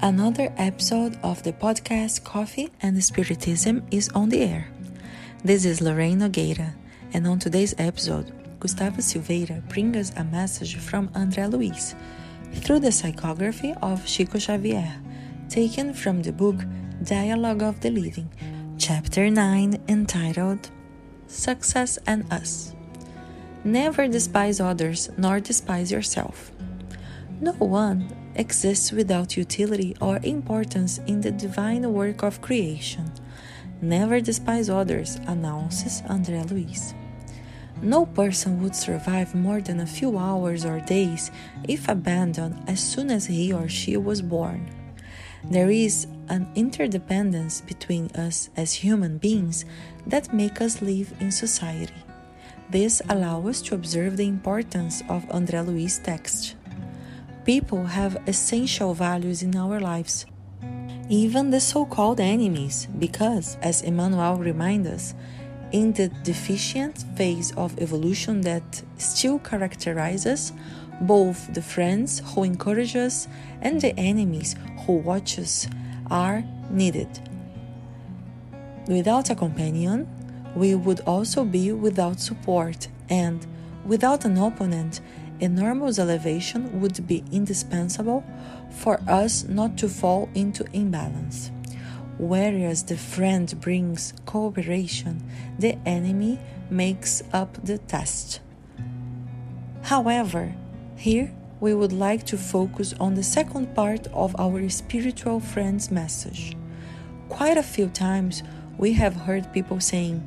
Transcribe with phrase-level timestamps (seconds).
[0.00, 4.68] Another episode of the podcast Coffee and Spiritism is on the air.
[5.42, 6.72] This is Lorraine Nogueira,
[7.12, 11.96] and on today's episode, Gustavo Silveira brings us a message from André Luiz
[12.54, 14.94] through the psychography of Chico Xavier,
[15.48, 16.60] taken from the book
[17.02, 18.30] Dialogue of the Living,
[18.78, 20.70] chapter 9, entitled
[21.26, 22.72] Success and Us.
[23.64, 26.52] Never despise others, nor despise yourself.
[27.40, 33.12] No one exists without utility or importance in the divine work of creation.
[33.82, 36.94] Never despise others, announces André Luiz.
[37.82, 41.30] No person would survive more than a few hours or days
[41.68, 44.68] if abandoned as soon as he or she was born.
[45.44, 49.64] There is an interdependence between us as human beings
[50.06, 51.94] that make us live in society.
[52.70, 56.57] This allows us to observe the importance of André Luiz's text.
[57.48, 60.26] People have essential values in our lives,
[61.08, 65.14] even the so called enemies, because, as Emmanuel reminds us,
[65.72, 70.52] in the deficient phase of evolution that still characterizes
[71.00, 73.26] both the friends who encourage us
[73.62, 74.54] and the enemies
[74.84, 75.66] who watch us
[76.10, 77.08] are needed.
[78.88, 80.06] Without a companion,
[80.54, 83.46] we would also be without support, and
[83.86, 85.00] without an opponent,
[85.40, 88.24] enormous elevation would be indispensable
[88.70, 91.50] for us not to fall into imbalance.
[92.18, 95.22] Whereas the friend brings cooperation,
[95.58, 98.40] the enemy makes up the test.
[99.82, 100.54] However,
[100.96, 106.56] here we would like to focus on the second part of our spiritual friend's message.
[107.28, 108.42] Quite a few times
[108.78, 110.22] we have heard people saying,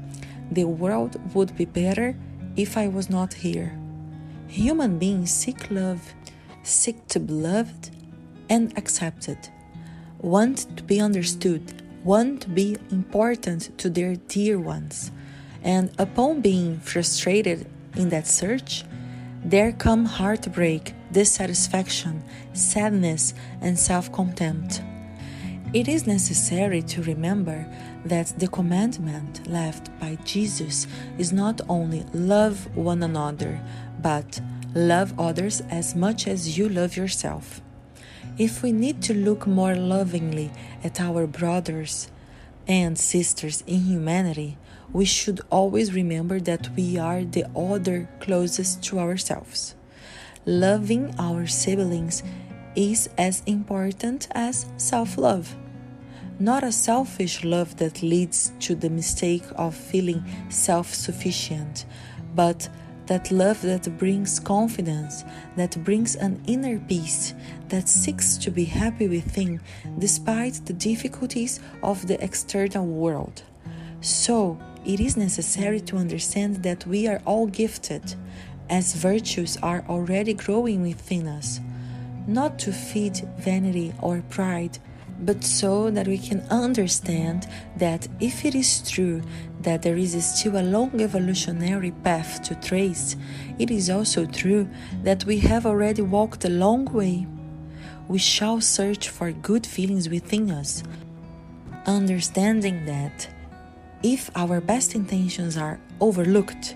[0.51, 2.15] The world would be better
[2.55, 3.77] if I was not here.
[4.51, 6.13] Human beings seek love,
[6.61, 7.89] seek to be loved
[8.49, 9.37] and accepted,
[10.19, 15.09] want to be understood, want to be important to their dear ones.
[15.63, 18.83] And upon being frustrated in that search,
[19.45, 24.81] there come heartbreak, dissatisfaction, sadness, and self contempt.
[25.73, 27.65] It is necessary to remember
[28.03, 30.87] that the commandment left by Jesus
[31.17, 33.61] is not only love one another,
[34.01, 34.41] but
[34.73, 37.61] love others as much as you love yourself.
[38.37, 40.51] If we need to look more lovingly
[40.83, 42.09] at our brothers
[42.67, 44.57] and sisters in humanity,
[44.93, 49.75] we should always remember that we are the other closest to ourselves.
[50.45, 52.23] Loving our siblings
[52.75, 55.55] is as important as self love.
[56.39, 61.85] Not a selfish love that leads to the mistake of feeling self sufficient,
[62.33, 62.69] but
[63.11, 65.25] that love that brings confidence,
[65.57, 67.33] that brings an inner peace,
[67.67, 69.59] that seeks to be happy within
[69.99, 73.43] despite the difficulties of the external world.
[73.99, 78.15] So, it is necessary to understand that we are all gifted,
[78.69, 81.59] as virtues are already growing within us,
[82.27, 84.79] not to feed vanity or pride
[85.21, 89.21] but so that we can understand that if it is true
[89.61, 93.15] that there is still a long evolutionary path to trace,
[93.59, 94.67] it is also true
[95.03, 97.27] that we have already walked a long way.
[98.07, 100.83] We shall search for good feelings within us,
[101.85, 103.29] understanding that
[104.03, 106.75] if our best intentions are overlooked,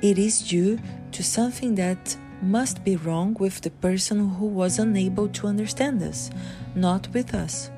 [0.00, 0.78] it is due
[1.12, 6.30] to something that must be wrong with the person who was unable to understand us,
[6.74, 7.70] not with us.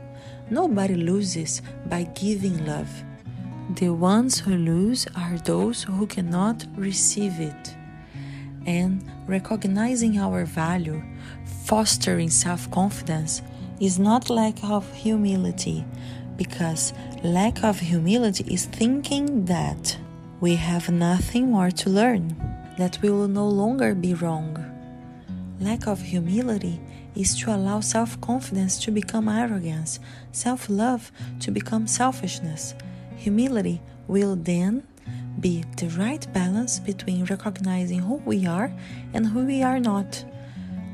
[0.49, 2.89] Nobody loses by giving love.
[3.75, 7.75] The ones who lose are those who cannot receive it.
[8.65, 11.03] And recognizing our value,
[11.65, 13.43] fostering self confidence,
[13.81, 15.85] is not lack of humility,
[16.37, 16.93] because
[17.25, 19.99] lack of humility is thinking that
[20.41, 22.37] we have nothing more to learn,
[22.79, 24.63] that we will no longer be wrong.
[25.59, 26.81] Lack of humility
[27.17, 29.99] is to allow self confidence to become arrogance,
[30.33, 31.11] self love
[31.41, 32.75] to become selfishness.
[33.17, 34.87] Humility will then
[35.41, 38.73] be the right balance between recognizing who we are
[39.13, 40.25] and who we are not.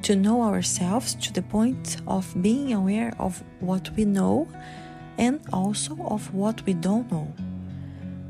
[0.02, 4.48] To know ourselves to the point of being aware of what we know
[5.16, 7.32] and also of what we don't know.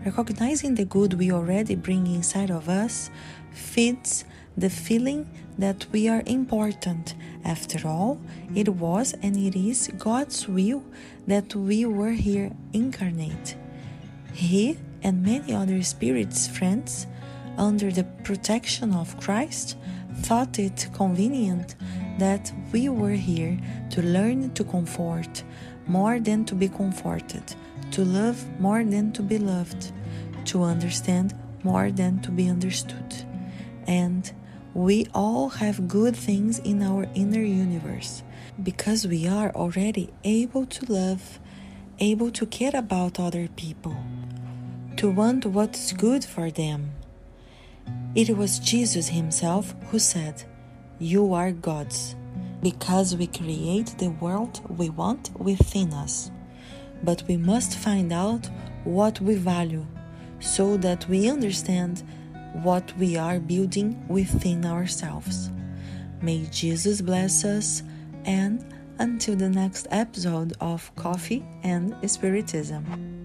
[0.05, 3.09] Recognizing the good we already bring inside of us
[3.53, 4.25] feeds
[4.57, 5.29] the feeling
[5.59, 7.15] that we are important.
[7.45, 8.21] After all,
[8.55, 10.85] it was and it is God's will
[11.27, 13.57] that we were here incarnate.
[14.33, 17.07] He and many other spirits friends,
[17.59, 19.77] under the protection of Christ,
[20.21, 21.75] thought it convenient
[22.19, 23.59] that we were here
[23.91, 25.43] to learn to comfort
[25.87, 27.55] more than to be comforted,
[27.91, 29.93] to love more than to be loved,
[30.47, 31.35] to understand
[31.65, 33.27] more than to be understood.
[33.87, 34.31] And
[34.75, 38.23] we all have good things in our inner universe
[38.63, 41.39] because we are already able to love,
[41.99, 43.97] able to care about other people,
[44.97, 46.93] to want what's good for them.
[48.15, 50.45] It was Jesus Himself who said,
[50.99, 52.17] You are God's,
[52.63, 56.31] because we create the world we want within us.
[57.03, 58.49] But we must find out
[58.85, 59.87] what we value
[60.41, 62.03] so that we understand
[62.55, 65.51] what we are building within ourselves.
[66.21, 67.83] May Jesus bless us,
[68.25, 68.65] and
[68.99, 73.22] until the next episode of Coffee and Spiritism.